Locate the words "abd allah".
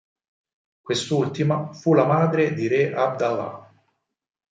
2.91-3.71